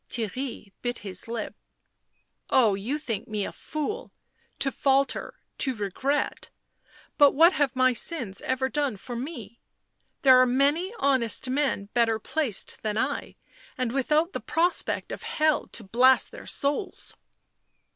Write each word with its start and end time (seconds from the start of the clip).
Theirry 0.09 0.71
bit 0.81 0.97
his 1.05 1.27
lip." 1.27 1.53
Oh, 2.59 2.73
you 2.73 2.97
think 2.97 3.27
me 3.27 3.45
a 3.45 3.51
fool— 3.51 4.11
to 4.57 4.71
falter, 4.71 5.35
to 5.59 5.75
regret;— 5.75 6.49
but 7.19 7.33
what 7.33 7.53
have 7.53 7.75
my 7.75 7.93
sins 7.93 8.41
ever 8.41 8.67
done 8.67 8.97
for 8.97 9.15
me? 9.15 9.59
There 10.23 10.41
are 10.41 10.47
many 10.47 10.91
honest 10.97 11.51
men 11.51 11.89
better 11.93 12.17
placed 12.17 12.81
than 12.81 12.97
I— 12.97 13.35
and 13.77 13.91
without 13.91 14.33
the 14.33 14.39
prospect 14.41 15.11
of 15.11 15.21
hell 15.21 15.67
to 15.67 15.83
blast 15.83 16.31
their 16.31 16.47
souls." 16.47 17.15